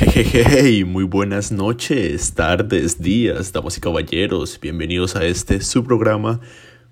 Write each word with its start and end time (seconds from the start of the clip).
Hey, 0.00 0.84
muy 0.84 1.02
buenas 1.02 1.50
noches, 1.50 2.32
tardes, 2.32 3.02
días, 3.02 3.52
damas 3.52 3.78
y 3.78 3.80
caballeros. 3.80 4.60
Bienvenidos 4.60 5.16
a 5.16 5.24
este 5.24 5.60
su 5.60 5.82
programa, 5.82 6.38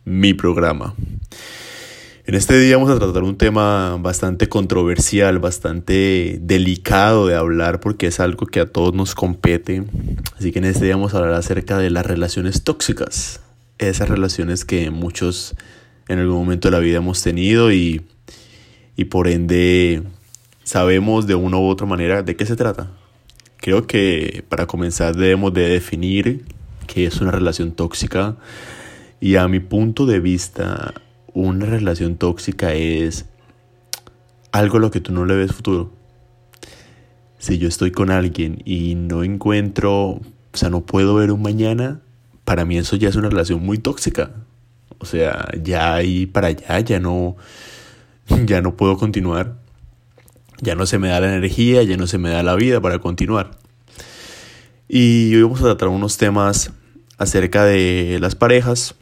mi 0.05 0.35
programa. 0.35 0.93
En 2.25 2.35
este 2.35 2.59
día 2.59 2.77
vamos 2.77 2.91
a 2.91 2.99
tratar 2.99 3.23
un 3.23 3.39
tema 3.39 3.97
bastante 4.01 4.49
controversial, 4.49 5.39
bastante 5.39 6.41
delicado 6.43 7.29
de 7.29 7.37
hablar 7.37 7.79
porque 7.79 8.09
es 8.09 8.19
algo 8.19 8.45
que 8.47 8.59
a 8.59 8.73
todos 8.73 8.93
nos 8.93 9.15
compete. 9.15 9.85
Así 10.37 10.51
que 10.51 10.59
en 10.59 10.65
este 10.65 10.87
día 10.87 10.97
vamos 10.97 11.15
a 11.15 11.19
hablar 11.19 11.35
acerca 11.35 11.79
de 11.79 11.91
las 11.91 12.05
relaciones 12.05 12.65
tóxicas. 12.65 13.41
Esas 13.79 14.09
relaciones 14.09 14.65
que 14.65 14.91
muchos 14.91 15.55
en 16.09 16.19
algún 16.19 16.39
momento 16.39 16.69
de 16.69 16.73
la 16.73 16.81
vida 16.81 16.97
hemos 16.97 17.23
tenido 17.23 17.71
y, 17.71 18.05
y 18.97 19.05
por 19.05 19.29
ende 19.29 20.03
sabemos 20.67 21.29
de 21.29 21.37
una 21.37 21.59
u 21.59 21.69
otra 21.69 21.87
manera 21.87 22.25
de 22.25 22.35
qué 22.35 22.45
se 22.45 22.57
trata. 22.57 22.91
Creo 23.59 23.87
que 23.87 24.45
para 24.49 24.67
comenzar 24.67 25.15
debemos 25.15 25.55
de 25.55 25.69
definir 25.69 26.45
qué 26.89 27.07
es 27.07 27.21
una 27.21 27.31
relación 27.31 27.71
tóxica 27.71 28.37
y 29.21 29.37
a 29.37 29.47
mi 29.47 29.61
punto 29.61 30.07
de 30.07 30.19
vista 30.19 30.93
una 31.33 31.67
relación 31.67 32.17
tóxica 32.17 32.75
es 32.75 33.27
algo 34.51 34.79
a 34.79 34.81
lo 34.81 34.91
que 34.91 35.01
tú 35.01 35.13
no 35.13 35.25
le 35.25 35.37
ves 35.37 35.53
futuro. 35.53 35.93
Si 37.39 37.59
yo 37.59 37.69
estoy 37.69 37.93
con 37.93 38.11
alguien 38.11 38.61
y 38.65 38.97
no 38.97 39.23
encuentro, 39.23 39.93
o 39.93 40.23
sea, 40.53 40.69
no 40.69 40.81
puedo 40.81 41.15
ver 41.15 41.31
un 41.31 41.43
mañana, 41.43 42.01
para 42.45 42.65
mí 42.65 42.77
eso 42.77 42.97
ya 42.97 43.09
es 43.09 43.15
una 43.15 43.29
relación 43.29 43.65
muy 43.65 43.79
tóxica. 43.79 44.33
O 44.99 45.05
sea, 45.05 45.49
ya 45.63 45.95
ahí 45.95 46.27
para 46.27 46.49
allá, 46.49 46.81
ya 46.81 46.99
no, 46.99 47.37
ya 48.47 48.63
no 48.63 48.77
puedo 48.77 48.97
continuar. 48.97 49.65
Ya 50.61 50.75
no 50.75 50.87
se 50.87 50.99
me 50.99 51.09
da 51.09 51.21
la 51.21 51.35
energía, 51.35 51.83
ya 51.83 51.97
no 51.97 52.07
se 52.07 52.19
me 52.19 52.31
da 52.31 52.43
la 52.43 52.55
vida 52.55 52.81
para 52.81 52.99
continuar. 52.99 53.51
Y 54.89 55.35
hoy 55.35 55.43
vamos 55.43 55.61
a 55.61 55.65
tratar 55.65 55.89
unos 55.89 56.17
temas 56.17 56.73
acerca 57.19 57.65
de 57.65 58.19
las 58.21 58.35
parejas, 58.35 58.95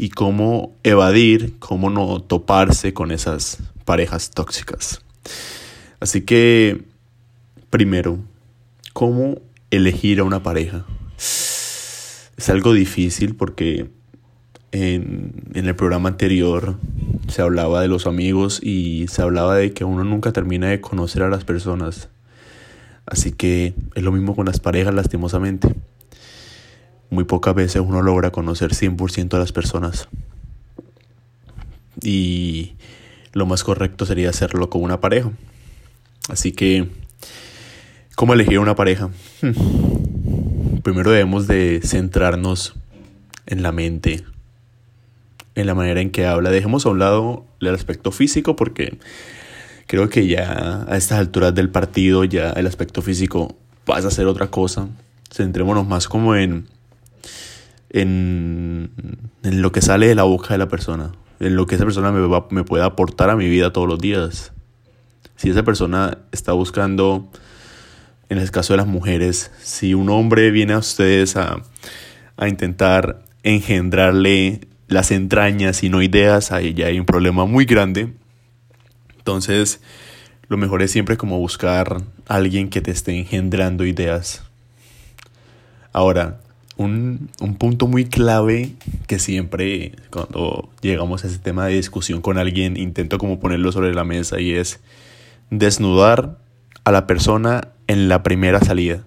y 0.00 0.08
cómo 0.08 0.74
evadir, 0.82 1.58
cómo 1.58 1.90
no 1.90 2.22
toparse 2.22 2.94
con 2.94 3.10
esas 3.10 3.58
parejas 3.84 4.30
tóxicas. 4.30 5.02
Así 6.00 6.22
que, 6.22 6.84
primero, 7.68 8.18
¿cómo 8.94 9.42
elegir 9.70 10.20
a 10.20 10.24
una 10.24 10.42
pareja? 10.42 10.86
Es 11.18 12.48
algo 12.48 12.72
difícil 12.72 13.34
porque 13.34 13.90
en, 14.72 15.34
en, 15.52 15.66
el 15.66 15.76
programa 15.76 16.08
anterior 16.08 16.78
se 17.30 17.42
hablaba 17.42 17.80
de 17.82 17.88
los 17.88 18.06
amigos 18.06 18.60
y 18.62 19.06
se 19.08 19.22
hablaba 19.22 19.56
de 19.56 19.72
que 19.72 19.84
uno 19.84 20.04
nunca 20.04 20.32
termina 20.32 20.68
de 20.68 20.80
conocer 20.80 21.22
a 21.22 21.28
las 21.28 21.44
personas. 21.44 22.08
Así 23.06 23.32
que 23.32 23.74
es 23.94 24.02
lo 24.02 24.12
mismo 24.12 24.36
con 24.36 24.46
las 24.46 24.60
parejas, 24.60 24.94
lastimosamente 24.94 25.74
muy 27.10 27.24
pocas 27.24 27.54
veces 27.54 27.82
uno 27.84 28.02
logra 28.02 28.30
conocer 28.30 28.70
100% 28.72 29.34
a 29.34 29.38
las 29.38 29.52
personas. 29.52 30.08
Y 32.02 32.74
lo 33.32 33.46
más 33.46 33.64
correcto 33.64 34.06
sería 34.06 34.30
hacerlo 34.30 34.70
con 34.70 34.82
una 34.82 35.00
pareja. 35.00 35.30
Así 36.28 36.52
que, 36.52 36.88
¿cómo 38.14 38.32
elegir 38.32 38.60
una 38.60 38.76
pareja? 38.76 39.10
Primero 40.82 41.10
debemos 41.10 41.46
de 41.46 41.80
centrarnos 41.84 42.74
en 43.46 43.62
la 43.62 43.72
mente, 43.72 44.24
en 45.54 45.66
la 45.66 45.74
manera 45.74 46.00
en 46.00 46.10
que 46.10 46.26
habla. 46.26 46.50
Dejemos 46.50 46.86
a 46.86 46.90
un 46.90 46.98
lado 46.98 47.44
el 47.60 47.74
aspecto 47.74 48.12
físico 48.12 48.56
porque 48.56 48.98
creo 49.86 50.08
que 50.08 50.26
ya 50.26 50.84
a 50.88 50.96
estas 50.96 51.18
alturas 51.18 51.54
del 51.54 51.70
partido 51.70 52.24
ya 52.24 52.50
el 52.50 52.66
aspecto 52.66 53.02
físico 53.02 53.56
pasa 53.84 54.08
a 54.08 54.10
ser 54.10 54.26
otra 54.26 54.48
cosa. 54.48 54.88
Centrémonos 55.30 55.86
más 55.86 56.08
como 56.08 56.34
en 56.34 56.66
en, 57.90 58.90
lo 59.42 59.72
que 59.72 59.82
sale 59.82 60.08
de 60.08 60.14
la 60.14 60.22
boca 60.22 60.54
de 60.54 60.58
la 60.58 60.68
persona, 60.68 61.12
en 61.40 61.56
lo 61.56 61.66
que 61.66 61.74
esa 61.74 61.84
persona 61.84 62.12
me, 62.12 62.26
me 62.50 62.64
puede 62.64 62.84
aportar 62.84 63.30
a 63.30 63.36
mi 63.36 63.48
vida 63.48 63.72
todos 63.72 63.88
los 63.88 63.98
días. 63.98 64.52
Si 65.36 65.50
esa 65.50 65.62
persona 65.62 66.18
está 66.32 66.52
buscando, 66.52 67.30
en 68.28 68.38
el 68.38 68.50
caso 68.50 68.72
de 68.72 68.78
las 68.78 68.86
mujeres, 68.86 69.50
si 69.62 69.94
un 69.94 70.08
hombre 70.08 70.50
viene 70.50 70.74
a 70.74 70.78
ustedes 70.78 71.36
a, 71.36 71.62
a 72.36 72.48
intentar 72.48 73.24
engendrarle 73.42 74.68
las 74.90 75.12
entrañas 75.12 75.82
y 75.82 75.88
no 75.88 76.02
ideas, 76.02 76.52
ahí 76.52 76.74
ya 76.74 76.86
hay 76.86 76.98
un 76.98 77.06
problema 77.06 77.46
muy 77.46 77.64
grande. 77.64 78.12
Entonces, 79.16 79.80
lo 80.48 80.56
mejor 80.56 80.82
es 80.82 80.90
siempre 80.90 81.16
como 81.16 81.38
buscar 81.38 82.02
a 82.28 82.34
alguien 82.34 82.68
que 82.68 82.80
te 82.80 82.90
esté 82.90 83.16
engendrando 83.16 83.86
ideas. 83.86 84.42
Ahora, 85.92 86.40
un, 86.76 87.30
punto 87.58 87.86
muy 87.86 88.06
clave 88.06 88.72
que 89.06 89.18
siempre 89.18 89.92
cuando 90.10 90.70
llegamos 90.80 91.22
a 91.22 91.28
ese 91.28 91.38
tema 91.38 91.66
de 91.66 91.74
discusión 91.74 92.20
con 92.20 92.36
alguien 92.36 92.76
intento 92.76 93.18
como 93.18 93.38
ponerlo 93.38 93.70
sobre 93.70 93.94
la 93.94 94.02
mesa 94.02 94.40
y 94.40 94.52
es 94.52 94.80
desnudar 95.50 96.38
a 96.82 96.90
la 96.90 97.06
persona 97.06 97.68
en 97.86 98.08
la 98.08 98.24
primera 98.24 98.60
salida. 98.60 99.04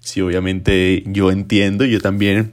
Si 0.00 0.20
obviamente 0.20 1.04
yo 1.06 1.30
entiendo, 1.30 1.84
yo 1.86 2.00
también 2.00 2.52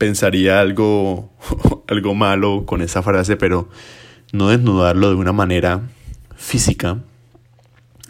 pensaría 0.00 0.60
algo, 0.60 1.30
algo 1.86 2.14
malo 2.14 2.64
con 2.64 2.80
esa 2.80 3.02
frase, 3.02 3.36
pero 3.36 3.68
no 4.32 4.48
desnudarlo 4.48 5.10
de 5.10 5.16
una 5.16 5.32
manera 5.32 5.90
física, 6.36 7.02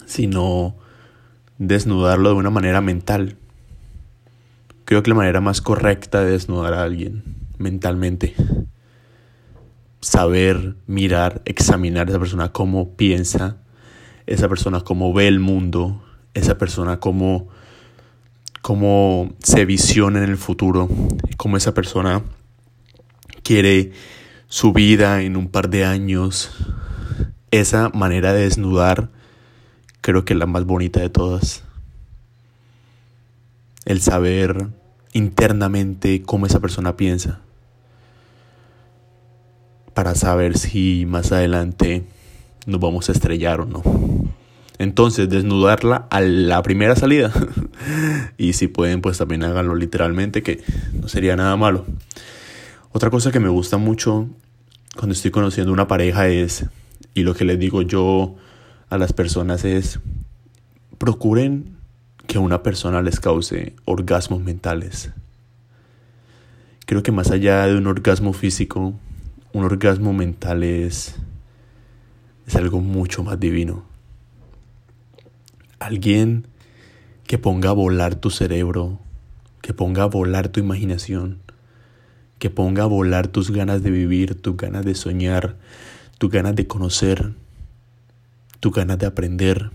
sino 0.05 0.77
desnudarlo 1.57 2.29
de 2.29 2.35
una 2.35 2.49
manera 2.49 2.79
mental. 2.79 3.35
Creo 4.85 5.03
que 5.03 5.09
la 5.09 5.17
manera 5.17 5.41
más 5.41 5.59
correcta 5.59 6.21
de 6.23 6.31
desnudar 6.31 6.75
a 6.75 6.83
alguien 6.83 7.23
mentalmente, 7.57 8.35
saber, 9.99 10.77
mirar, 10.87 11.41
examinar 11.43 12.07
a 12.07 12.11
esa 12.11 12.19
persona 12.19 12.53
cómo 12.53 12.95
piensa, 12.95 13.57
esa 14.27 14.47
persona 14.47 14.79
cómo 14.79 15.13
ve 15.13 15.27
el 15.27 15.41
mundo, 15.41 16.01
esa 16.35 16.57
persona 16.57 17.01
cómo, 17.01 17.49
cómo 18.61 19.33
se 19.43 19.65
visiona 19.65 20.23
en 20.23 20.29
el 20.29 20.37
futuro, 20.37 20.89
cómo 21.37 21.57
esa 21.57 21.73
persona 21.73 22.21
quiere 23.43 23.91
su 24.47 24.73
vida 24.73 25.21
en 25.21 25.37
un 25.37 25.47
par 25.47 25.69
de 25.69 25.85
años. 25.85 26.51
Esa 27.51 27.89
manera 27.89 28.33
de 28.33 28.43
desnudar 28.43 29.09
creo 30.01 30.25
que 30.25 30.33
es 30.33 30.39
la 30.39 30.45
más 30.45 30.65
bonita 30.65 30.99
de 30.99 31.09
todas. 31.09 31.63
El 33.85 34.01
saber 34.01 34.67
internamente 35.13 36.21
cómo 36.23 36.45
esa 36.45 36.59
persona 36.59 36.95
piensa 36.95 37.41
para 39.93 40.15
saber 40.15 40.57
si 40.57 41.05
más 41.05 41.31
adelante 41.31 42.05
nos 42.65 42.79
vamos 42.79 43.09
a 43.09 43.11
estrellar 43.11 43.61
o 43.61 43.65
no. 43.65 43.83
Entonces, 44.81 45.29
desnudarla 45.29 46.07
a 46.09 46.21
la 46.21 46.63
primera 46.63 46.95
salida. 46.95 47.31
y 48.39 48.53
si 48.53 48.67
pueden, 48.67 49.01
pues 49.01 49.19
también 49.19 49.43
háganlo 49.43 49.75
literalmente, 49.75 50.41
que 50.41 50.63
no 50.99 51.07
sería 51.07 51.35
nada 51.35 51.55
malo. 51.55 51.85
Otra 52.91 53.11
cosa 53.11 53.31
que 53.31 53.39
me 53.39 53.49
gusta 53.49 53.77
mucho 53.77 54.27
cuando 54.95 55.13
estoy 55.13 55.29
conociendo 55.29 55.71
una 55.71 55.87
pareja 55.87 56.29
es, 56.29 56.65
y 57.13 57.21
lo 57.21 57.35
que 57.35 57.45
les 57.45 57.59
digo 57.59 57.83
yo 57.83 58.37
a 58.89 58.97
las 58.97 59.13
personas 59.13 59.65
es, 59.65 59.99
procuren 60.97 61.77
que 62.25 62.39
una 62.39 62.63
persona 62.63 63.03
les 63.03 63.19
cause 63.19 63.75
orgasmos 63.85 64.41
mentales. 64.41 65.11
Creo 66.87 67.03
que 67.03 67.11
más 67.11 67.29
allá 67.29 67.67
de 67.67 67.77
un 67.77 67.85
orgasmo 67.85 68.33
físico, 68.33 68.95
un 69.53 69.63
orgasmo 69.63 70.11
mental 70.11 70.63
es, 70.63 71.17
es 72.47 72.55
algo 72.55 72.79
mucho 72.79 73.23
más 73.23 73.39
divino. 73.39 73.90
Alguien 75.81 76.47
que 77.25 77.37
ponga 77.37 77.71
a 77.71 77.73
volar 77.73 78.15
tu 78.15 78.29
cerebro, 78.29 78.99
que 79.61 79.73
ponga 79.73 80.03
a 80.03 80.05
volar 80.05 80.47
tu 80.47 80.59
imaginación, 80.61 81.39
que 82.39 82.49
ponga 82.49 82.83
a 82.83 82.87
volar 82.87 83.27
tus 83.27 83.51
ganas 83.51 83.83
de 83.83 83.91
vivir, 83.91 84.41
tus 84.41 84.55
ganas 84.55 84.85
de 84.85 84.95
soñar, 84.95 85.57
tus 86.17 86.31
ganas 86.31 86.55
de 86.55 86.67
conocer, 86.67 87.33
tus 88.59 88.71
ganas 88.71 88.97
de 88.99 89.07
aprender 89.07 89.71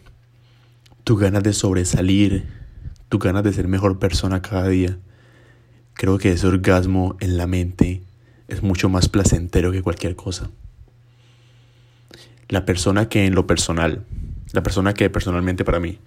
tus 1.07 1.21
ganas 1.21 1.45
de 1.45 1.53
sobresalir, 1.53 2.49
tus 3.09 3.21
ganas 3.21 3.45
de 3.45 3.53
ser 3.53 3.69
mejor 3.69 4.01
persona 4.01 4.43
cada 4.43 4.67
día. 4.67 4.99
Creo 5.95 6.19
que 6.19 6.33
ese 6.33 6.49
orgasmo 6.49 7.17
en 7.21 7.37
la 7.37 7.47
mente 7.47 8.03
es 8.49 8.65
mucho 8.65 8.89
más 8.89 9.09
placentero 9.09 9.71
que 9.71 9.83
cualquier 9.83 10.17
cosa. 10.17 10.51
La 12.49 12.65
persona 12.65 13.09
que 13.09 13.25
en 13.25 13.37
lo 13.37 13.47
personal, 13.47 14.05
la 14.53 14.63
persona 14.63 14.95
que 14.95 15.11
personalmente 15.11 15.65
para 15.65 15.81
mí 15.81 15.99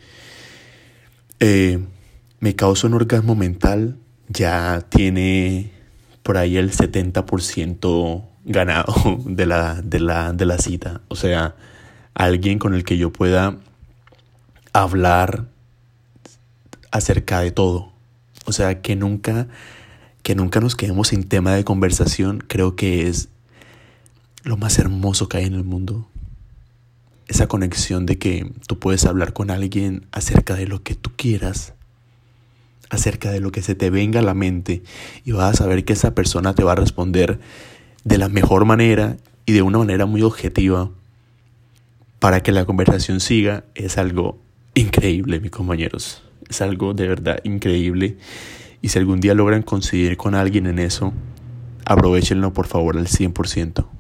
eh, 1.40 1.80
me 2.40 2.56
causa 2.56 2.88
un 2.88 2.94
orgasmo 2.94 3.36
mental, 3.36 3.98
ya 4.28 4.86
tiene 4.90 5.72
por 6.24 6.38
ahí 6.38 6.58
el 6.58 6.72
70% 6.72 8.26
ganado 8.46 8.94
de 9.26 9.46
la, 9.46 9.82
de, 9.82 10.00
la, 10.00 10.34
de 10.34 10.46
la 10.46 10.58
cita. 10.58 11.02
O 11.08 11.16
sea, 11.16 11.56
alguien 12.14 12.60
con 12.60 12.74
el 12.74 12.84
que 12.84 12.98
yo 12.98 13.12
pueda 13.12 13.58
hablar 14.74 15.46
acerca 16.92 17.40
de 17.42 17.52
todo. 17.52 17.92
O 18.46 18.52
sea, 18.52 18.82
que 18.82 18.96
nunca, 18.96 19.48
que 20.24 20.36
nunca 20.36 20.60
nos 20.60 20.76
quedemos 20.76 21.10
sin 21.10 21.28
tema 21.28 21.54
de 21.54 21.64
conversación, 21.64 22.44
creo 22.48 22.76
que 22.76 23.08
es 23.08 23.30
lo 24.44 24.58
más 24.58 24.80
hermoso 24.80 25.30
que 25.30 25.38
hay 25.38 25.46
en 25.46 25.54
el 25.54 25.64
mundo. 25.64 26.08
Esa 27.30 27.48
conexión 27.48 28.06
de 28.06 28.18
que 28.18 28.52
tú 28.68 28.78
puedes 28.78 29.06
hablar 29.06 29.32
con 29.32 29.52
alguien 29.52 30.06
acerca 30.12 30.56
de 30.56 30.68
lo 30.68 30.84
que 30.84 30.96
tú 30.96 31.12
quieras, 31.16 31.74
acerca 32.90 33.32
de 33.32 33.40
lo 33.40 33.52
que 33.52 33.62
se 33.62 33.76
te 33.76 33.90
venga 33.90 34.20
a 34.20 34.24
la 34.24 34.34
mente 34.34 34.84
y 35.24 35.32
vas 35.32 35.54
a 35.54 35.58
saber 35.64 35.86
que 35.86 35.94
esa 35.94 36.14
persona 36.14 36.54
te 36.54 36.64
va 36.64 36.74
a 36.74 36.76
responder 36.76 37.40
de 38.04 38.18
la 38.18 38.28
mejor 38.28 38.66
manera 38.66 39.16
y 39.46 39.54
de 39.54 39.62
una 39.62 39.78
manera 39.78 40.06
muy 40.06 40.22
objetiva 40.22 40.90
para 42.20 42.44
que 42.44 42.52
la 42.52 42.66
conversación 42.66 43.20
siga 43.20 43.64
es 43.76 43.98
algo 43.98 44.38
increíble, 44.74 45.40
mis 45.40 45.52
compañeros. 45.52 46.24
Es 46.50 46.62
algo 46.62 46.94
de 46.94 47.08
verdad 47.08 47.40
increíble. 47.44 48.18
Y 48.82 48.90
si 48.90 49.00
algún 49.00 49.20
día 49.20 49.34
logran 49.34 49.62
coincidir 49.62 50.18
con 50.18 50.36
alguien 50.36 50.68
en 50.68 50.80
eso, 50.80 51.14
aprovechenlo 51.86 52.54
por 52.54 52.68
favor 52.68 52.98
al 52.98 53.08
100%. 53.08 53.99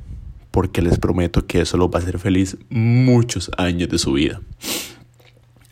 Porque 0.52 0.82
les 0.82 0.98
prometo 1.00 1.46
que 1.46 1.62
eso 1.62 1.78
lo 1.78 1.90
va 1.90 2.00
a 2.00 2.02
hacer 2.02 2.20
feliz 2.20 2.58
muchos 2.70 3.52
años 3.58 3.90
de 3.90 3.98
su 3.98 4.14
vida. 4.14 4.42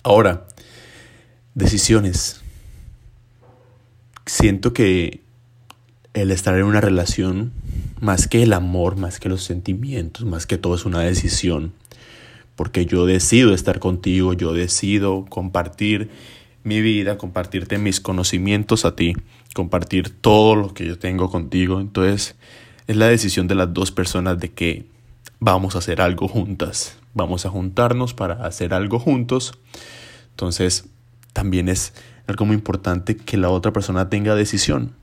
Ahora, 0.03 0.47
decisiones. 1.55 2.41
Siento 4.25 4.73
que 4.73 5.21
el 6.13 6.31
estar 6.31 6.57
en 6.57 6.63
una 6.63 6.81
relación, 6.81 7.53
más 8.01 8.27
que 8.27 8.43
el 8.43 8.53
amor, 8.53 8.97
más 8.97 9.19
que 9.19 9.29
los 9.29 9.43
sentimientos, 9.43 10.25
más 10.25 10.45
que 10.45 10.57
todo 10.57 10.75
es 10.75 10.85
una 10.85 10.99
decisión 10.99 11.73
porque 12.57 12.87
yo 12.87 13.05
decido 13.05 13.53
estar 13.53 13.79
contigo, 13.79 14.33
yo 14.33 14.51
decido 14.51 15.25
compartir 15.29 16.09
mi 16.63 16.81
vida, 16.81 17.17
compartirte 17.17 17.77
mis 17.77 18.01
conocimientos 18.01 18.83
a 18.83 18.95
ti, 18.95 19.13
compartir 19.53 20.09
todo 20.09 20.55
lo 20.55 20.73
que 20.73 20.85
yo 20.87 20.97
tengo 20.97 21.29
contigo. 21.29 21.79
Entonces 21.79 22.35
es 22.87 22.95
la 22.95 23.07
decisión 23.07 23.47
de 23.47 23.55
las 23.55 23.73
dos 23.73 23.91
personas 23.91 24.39
de 24.39 24.51
que 24.51 24.85
vamos 25.39 25.75
a 25.75 25.79
hacer 25.79 26.01
algo 26.01 26.27
juntas, 26.27 26.97
vamos 27.13 27.45
a 27.45 27.49
juntarnos 27.49 28.13
para 28.13 28.45
hacer 28.45 28.73
algo 28.73 28.99
juntos. 28.99 29.53
Entonces 30.31 30.85
también 31.33 31.69
es 31.69 31.93
algo 32.27 32.45
muy 32.45 32.55
importante 32.55 33.15
que 33.15 33.37
la 33.37 33.49
otra 33.49 33.71
persona 33.71 34.09
tenga 34.09 34.35
decisión, 34.35 34.93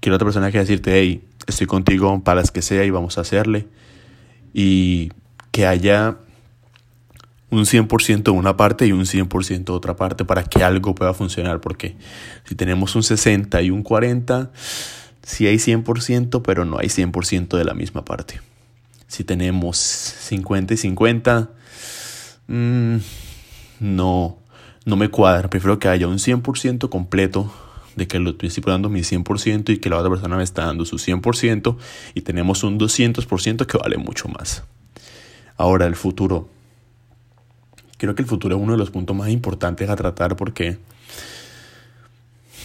que 0.00 0.10
la 0.10 0.16
otra 0.16 0.26
persona 0.26 0.50
quiera 0.50 0.64
decirte, 0.64 0.98
hey, 0.98 1.24
estoy 1.46 1.66
contigo 1.66 2.22
para 2.22 2.40
las 2.40 2.50
que 2.50 2.62
sea 2.62 2.84
y 2.84 2.90
vamos 2.90 3.18
a 3.18 3.22
hacerle. 3.22 3.66
Y 4.52 5.10
que 5.50 5.66
haya 5.66 6.16
un 7.50 7.64
100% 7.64 8.22
de 8.22 8.30
una 8.30 8.56
parte 8.56 8.86
y 8.86 8.92
un 8.92 9.04
100% 9.04 9.64
de 9.64 9.72
otra 9.72 9.96
parte 9.96 10.24
para 10.24 10.44
que 10.44 10.62
algo 10.62 10.94
pueda 10.94 11.14
funcionar. 11.14 11.60
Porque 11.60 11.96
si 12.44 12.54
tenemos 12.54 12.94
un 12.96 13.02
60 13.02 13.62
y 13.62 13.70
un 13.70 13.82
40, 13.82 14.50
sí 15.24 15.46
hay 15.46 15.56
100%, 15.56 16.42
pero 16.42 16.64
no 16.64 16.78
hay 16.78 16.88
100% 16.88 17.56
de 17.56 17.64
la 17.64 17.74
misma 17.74 18.04
parte. 18.04 18.40
Si 19.08 19.24
tenemos 19.24 19.76
50 19.76 20.74
y 20.74 20.76
50, 20.76 21.50
mm, 22.46 22.96
no, 23.80 24.38
no 24.84 24.96
me 24.96 25.08
cuadra. 25.08 25.50
Prefiero 25.50 25.78
que 25.78 25.88
haya 25.88 26.06
un 26.08 26.18
100% 26.18 26.88
completo 26.88 27.52
de 27.96 28.08
que 28.08 28.18
lo 28.18 28.30
estoy 28.30 28.62
dando 28.66 28.88
mi 28.88 29.00
100% 29.00 29.70
y 29.70 29.78
que 29.78 29.88
la 29.88 29.98
otra 29.98 30.10
persona 30.10 30.36
me 30.36 30.42
está 30.42 30.66
dando 30.66 30.84
su 30.84 30.96
100% 30.96 31.76
y 32.14 32.22
tenemos 32.22 32.64
un 32.64 32.78
200% 32.78 33.66
que 33.66 33.78
vale 33.78 33.98
mucho 33.98 34.28
más. 34.28 34.64
Ahora 35.56 35.86
el 35.86 35.94
futuro 35.94 36.48
creo 37.96 38.14
que 38.14 38.22
el 38.22 38.28
futuro 38.28 38.56
es 38.56 38.62
uno 38.62 38.72
de 38.72 38.78
los 38.78 38.90
puntos 38.90 39.16
más 39.16 39.28
importantes 39.30 39.88
a 39.88 39.96
tratar 39.96 40.36
porque 40.36 40.78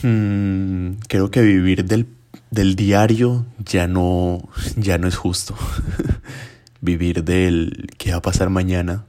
hmm, 0.03 0.93
creo 1.07 1.31
que 1.31 1.41
vivir 1.41 1.85
del, 1.85 2.07
del, 2.51 2.75
diario 2.75 3.45
ya 3.57 3.87
no, 3.87 4.49
ya 4.75 4.97
no 4.97 5.07
es 5.07 5.15
justo. 5.15 5.55
vivir 6.81 7.23
del 7.23 7.89
qué 7.97 8.11
va 8.11 8.17
a 8.17 8.21
pasar 8.21 8.49
mañana 8.49 9.05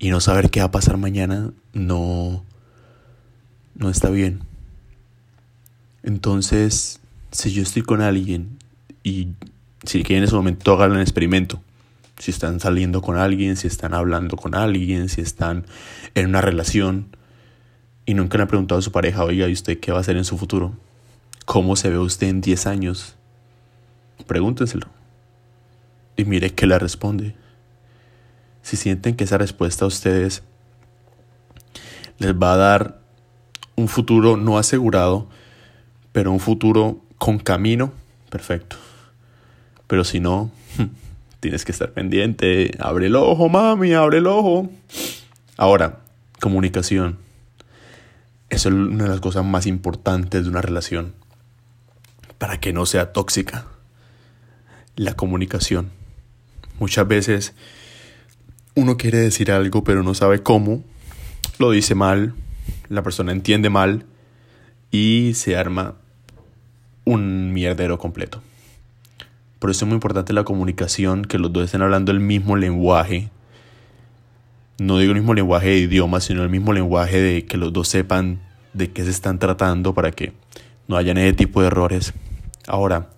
y 0.00 0.10
no 0.10 0.20
saber 0.20 0.50
qué 0.50 0.58
va 0.58 0.66
a 0.66 0.70
pasar 0.72 0.96
mañana 0.96 1.52
no, 1.72 2.44
no 3.74 3.90
está 3.90 4.10
bien. 4.10 4.40
Entonces, 6.02 7.00
si 7.30 7.52
yo 7.52 7.62
estoy 7.62 7.82
con 7.82 8.00
alguien 8.00 8.58
y 9.04 9.28
si 9.84 10.02
quieren 10.02 10.24
en 10.24 10.28
ese 10.28 10.34
momento 10.34 10.72
hagan 10.72 10.96
el 10.96 11.02
experimento 11.02 11.62
si 12.20 12.30
están 12.30 12.60
saliendo 12.60 13.00
con 13.00 13.16
alguien, 13.16 13.56
si 13.56 13.66
están 13.66 13.94
hablando 13.94 14.36
con 14.36 14.54
alguien, 14.54 15.08
si 15.08 15.22
están 15.22 15.64
en 16.14 16.28
una 16.28 16.42
relación 16.42 17.16
y 18.04 18.12
nunca 18.14 18.36
le 18.36 18.42
han 18.42 18.48
preguntado 18.48 18.78
a 18.78 18.82
su 18.82 18.92
pareja, 18.92 19.24
oiga, 19.24 19.48
¿y 19.48 19.52
usted 19.52 19.80
qué 19.80 19.90
va 19.90 19.98
a 19.98 20.00
hacer 20.02 20.18
en 20.18 20.24
su 20.24 20.36
futuro? 20.36 20.74
¿Cómo 21.44 21.76
se 21.76 21.90
ve 21.90 21.98
usted 21.98 22.28
en 22.28 22.40
10 22.40 22.66
años? 22.66 23.16
Pregúntenselo. 24.26 24.86
Y 26.16 26.24
mire 26.24 26.54
qué 26.54 26.66
le 26.66 26.78
responde. 26.78 27.34
Si 28.62 28.76
sienten 28.76 29.16
que 29.16 29.24
esa 29.24 29.38
respuesta 29.38 29.84
a 29.84 29.88
ustedes 29.88 30.42
les 32.18 32.34
va 32.34 32.52
a 32.52 32.56
dar 32.56 33.00
un 33.76 33.88
futuro 33.88 34.36
no 34.36 34.58
asegurado, 34.58 35.28
pero 36.12 36.30
un 36.30 36.40
futuro 36.40 37.00
con 37.18 37.38
camino, 37.38 37.92
perfecto. 38.28 38.76
Pero 39.86 40.04
si 40.04 40.20
no, 40.20 40.50
Tienes 41.40 41.64
que 41.64 41.72
estar 41.72 41.92
pendiente. 41.92 42.72
Abre 42.78 43.06
el 43.06 43.16
ojo, 43.16 43.48
mami, 43.48 43.94
abre 43.94 44.18
el 44.18 44.26
ojo. 44.26 44.70
Ahora, 45.56 46.00
comunicación. 46.38 47.18
Eso 48.50 48.68
es 48.68 48.74
una 48.74 49.04
de 49.04 49.10
las 49.10 49.20
cosas 49.20 49.44
más 49.44 49.66
importantes 49.66 50.44
de 50.44 50.50
una 50.50 50.60
relación. 50.60 51.14
Para 52.40 52.58
que 52.58 52.72
no 52.72 52.86
sea 52.86 53.12
tóxica. 53.12 53.66
La 54.96 55.14
comunicación. 55.14 55.90
Muchas 56.78 57.06
veces 57.06 57.52
uno 58.74 58.96
quiere 58.96 59.18
decir 59.18 59.52
algo 59.52 59.84
pero 59.84 60.02
no 60.02 60.14
sabe 60.14 60.42
cómo. 60.42 60.82
Lo 61.58 61.70
dice 61.70 61.94
mal. 61.94 62.32
La 62.88 63.02
persona 63.02 63.32
entiende 63.32 63.68
mal. 63.68 64.06
Y 64.90 65.32
se 65.34 65.58
arma 65.58 65.96
un 67.04 67.52
mierdero 67.52 67.98
completo. 67.98 68.40
Por 69.58 69.70
eso 69.70 69.84
es 69.84 69.88
muy 69.88 69.96
importante 69.96 70.32
la 70.32 70.44
comunicación, 70.44 71.26
que 71.26 71.38
los 71.38 71.52
dos 71.52 71.66
estén 71.66 71.82
hablando 71.82 72.12
el 72.12 72.20
mismo 72.20 72.56
lenguaje. 72.56 73.28
No 74.78 74.96
digo 74.96 75.12
el 75.12 75.18
mismo 75.18 75.34
lenguaje 75.34 75.68
de 75.68 75.78
idioma, 75.80 76.20
sino 76.20 76.42
el 76.42 76.48
mismo 76.48 76.72
lenguaje 76.72 77.20
de 77.20 77.44
que 77.44 77.58
los 77.58 77.70
dos 77.70 77.88
sepan 77.88 78.40
de 78.72 78.90
qué 78.90 79.04
se 79.04 79.10
están 79.10 79.38
tratando 79.38 79.92
para 79.92 80.10
que 80.12 80.32
no 80.88 80.96
haya 80.96 81.12
ese 81.12 81.34
tipo 81.34 81.60
de 81.60 81.66
errores. 81.66 82.14
Ahora, 82.70 83.08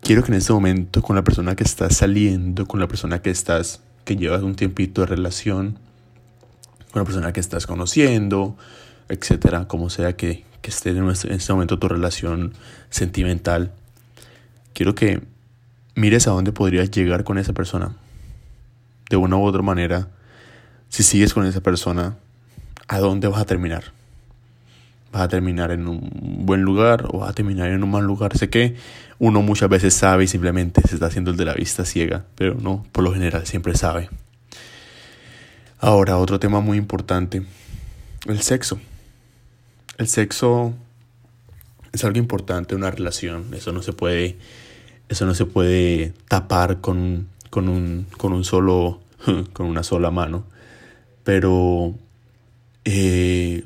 quiero 0.00 0.22
que 0.22 0.30
en 0.30 0.38
este 0.38 0.52
momento 0.52 1.02
con 1.02 1.16
la 1.16 1.24
persona 1.24 1.56
que 1.56 1.64
estás 1.64 1.96
saliendo, 1.96 2.64
con 2.64 2.78
la 2.78 2.86
persona 2.86 3.20
que 3.20 3.30
estás, 3.30 3.80
que 4.04 4.14
llevas 4.14 4.42
un 4.42 4.54
tiempito 4.54 5.00
de 5.00 5.08
relación, 5.08 5.80
con 6.92 7.00
la 7.00 7.04
persona 7.04 7.32
que 7.32 7.40
estás 7.40 7.66
conociendo, 7.66 8.56
etcétera, 9.08 9.66
como 9.66 9.90
sea 9.90 10.14
que, 10.14 10.44
que 10.62 10.70
esté 10.70 10.90
en 10.90 11.08
este 11.10 11.52
momento 11.52 11.80
tu 11.80 11.88
relación 11.88 12.52
sentimental, 12.88 13.72
quiero 14.74 14.94
que 14.94 15.20
mires 15.96 16.28
a 16.28 16.30
dónde 16.30 16.52
podrías 16.52 16.92
llegar 16.92 17.24
con 17.24 17.36
esa 17.36 17.52
persona. 17.52 17.96
De 19.10 19.16
una 19.16 19.38
u 19.38 19.42
otra 19.42 19.62
manera, 19.62 20.06
si 20.88 21.02
sigues 21.02 21.34
con 21.34 21.46
esa 21.46 21.62
persona, 21.62 22.16
¿a 22.86 23.00
dónde 23.00 23.26
vas 23.26 23.40
a 23.40 23.44
terminar? 23.44 23.86
¿Vas 25.10 25.22
a 25.22 25.28
terminar 25.28 25.72
en 25.72 25.88
un 25.88 25.98
buen 26.46 26.62
lugar 26.62 27.06
o 27.08 27.20
vas 27.20 27.30
a 27.30 27.32
terminar 27.32 27.68
en 27.70 27.82
un 27.82 27.90
mal 27.90 28.04
lugar? 28.04 28.36
Sé 28.36 28.50
que 28.50 28.76
uno 29.18 29.42
muchas 29.42 29.68
veces 29.68 29.94
sabe 29.94 30.24
y 30.24 30.28
simplemente 30.28 30.80
se 30.82 30.94
está 30.94 31.06
haciendo 31.06 31.30
el 31.30 31.36
de 31.36 31.44
la 31.44 31.54
vista 31.54 31.84
ciega, 31.84 32.24
pero 32.34 32.54
no, 32.54 32.84
por 32.92 33.04
lo 33.04 33.12
general 33.12 33.46
siempre 33.46 33.74
sabe. 33.74 34.08
Ahora, 35.78 36.18
otro 36.18 36.38
tema 36.40 36.60
muy 36.60 36.78
importante, 36.78 37.42
el 38.26 38.40
sexo. 38.40 38.78
El 39.98 40.08
sexo 40.08 40.74
es 41.92 42.04
algo 42.04 42.18
importante 42.18 42.74
en 42.74 42.80
una 42.80 42.90
relación, 42.90 43.52
eso 43.54 43.72
no 43.72 43.82
se 43.82 43.92
puede 43.92 44.38
eso 45.08 45.26
no 45.26 45.34
se 45.34 45.46
puede 45.46 46.12
tapar 46.28 46.80
con, 46.80 47.28
con, 47.50 47.68
un, 47.68 48.06
con 48.16 48.32
un 48.32 48.44
solo, 48.44 49.00
con 49.52 49.66
una 49.66 49.82
sola 49.82 50.10
mano. 50.10 50.44
Pero 51.22 51.94
eh, 52.84 53.64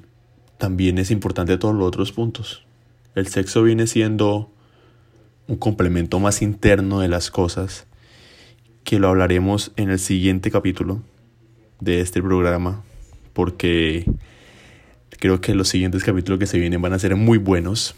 también 0.58 0.98
es 0.98 1.10
importante 1.10 1.56
todos 1.58 1.74
los 1.74 1.86
otros 1.86 2.12
puntos. 2.12 2.64
El 3.18 3.26
sexo 3.26 3.64
viene 3.64 3.88
siendo 3.88 4.48
un 5.48 5.56
complemento 5.56 6.20
más 6.20 6.40
interno 6.40 7.00
de 7.00 7.08
las 7.08 7.32
cosas 7.32 7.88
que 8.84 9.00
lo 9.00 9.08
hablaremos 9.08 9.72
en 9.74 9.90
el 9.90 9.98
siguiente 9.98 10.52
capítulo 10.52 11.02
de 11.80 12.00
este 12.00 12.22
programa 12.22 12.84
porque 13.32 14.04
creo 15.18 15.40
que 15.40 15.56
los 15.56 15.66
siguientes 15.66 16.04
capítulos 16.04 16.38
que 16.38 16.46
se 16.46 16.60
vienen 16.60 16.80
van 16.80 16.92
a 16.92 16.98
ser 17.00 17.16
muy 17.16 17.38
buenos 17.38 17.96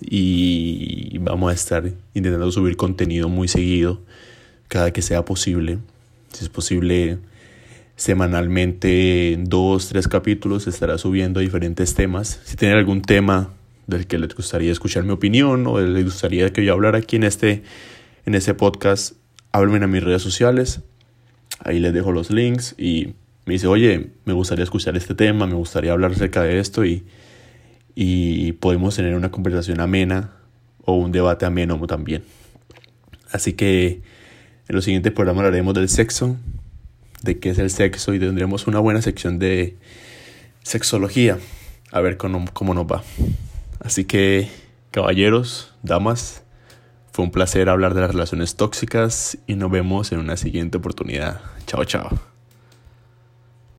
y 0.00 1.18
vamos 1.18 1.52
a 1.52 1.54
estar 1.54 1.92
intentando 2.12 2.50
subir 2.50 2.76
contenido 2.76 3.28
muy 3.28 3.46
seguido 3.46 4.00
cada 4.66 4.92
que 4.92 5.02
sea 5.02 5.24
posible. 5.24 5.78
Si 6.32 6.42
es 6.42 6.48
posible 6.48 7.20
semanalmente 7.94 9.38
dos, 9.38 9.88
tres 9.90 10.08
capítulos 10.08 10.66
estará 10.66 10.98
subiendo 10.98 11.38
diferentes 11.38 11.94
temas. 11.94 12.40
Si 12.42 12.56
tienen 12.56 12.76
algún 12.76 13.02
tema 13.02 13.52
del 13.92 14.06
que 14.06 14.18
les 14.18 14.34
gustaría 14.34 14.72
escuchar 14.72 15.04
mi 15.04 15.10
opinión 15.10 15.66
o 15.66 15.80
les 15.80 16.04
gustaría 16.04 16.52
que 16.52 16.64
yo 16.64 16.72
hablara 16.72 16.98
aquí 16.98 17.16
en 17.16 17.24
este, 17.24 17.62
en 18.26 18.34
este 18.34 18.54
podcast, 18.54 19.14
háblenme 19.52 19.84
a 19.84 19.88
mis 19.88 20.02
redes 20.02 20.22
sociales. 20.22 20.80
Ahí 21.60 21.78
les 21.78 21.92
dejo 21.92 22.12
los 22.12 22.30
links 22.30 22.74
y 22.78 23.14
me 23.44 23.54
dice, 23.54 23.66
oye, 23.66 24.10
me 24.24 24.32
gustaría 24.32 24.64
escuchar 24.64 24.96
este 24.96 25.14
tema, 25.14 25.46
me 25.46 25.54
gustaría 25.54 25.92
hablar 25.92 26.12
acerca 26.12 26.42
de 26.42 26.58
esto 26.58 26.84
y, 26.84 27.04
y 27.94 28.52
podemos 28.52 28.96
tener 28.96 29.14
una 29.14 29.30
conversación 29.30 29.80
amena 29.80 30.32
o 30.84 30.94
un 30.94 31.12
debate 31.12 31.46
ameno 31.46 31.78
también. 31.86 32.24
Así 33.30 33.52
que 33.54 34.02
en 34.68 34.74
los 34.74 34.84
siguientes 34.84 35.12
programas 35.12 35.44
hablaremos 35.44 35.74
del 35.74 35.88
sexo, 35.88 36.36
de 37.22 37.38
qué 37.38 37.50
es 37.50 37.58
el 37.58 37.70
sexo 37.70 38.14
y 38.14 38.18
tendremos 38.18 38.66
una 38.66 38.78
buena 38.78 39.02
sección 39.02 39.38
de 39.38 39.76
sexología. 40.62 41.38
A 41.90 42.00
ver 42.00 42.16
cómo, 42.16 42.44
cómo 42.52 42.74
nos 42.74 42.86
va. 42.86 43.02
Así 43.84 44.04
que, 44.04 44.48
caballeros, 44.90 45.74
damas, 45.82 46.44
fue 47.12 47.24
un 47.24 47.30
placer 47.30 47.68
hablar 47.68 47.94
de 47.94 48.00
las 48.00 48.12
relaciones 48.12 48.56
tóxicas 48.56 49.38
y 49.46 49.56
nos 49.56 49.70
vemos 49.70 50.12
en 50.12 50.18
una 50.18 50.36
siguiente 50.36 50.78
oportunidad. 50.78 51.40
Chao, 51.66 51.84
chao. 51.84 52.31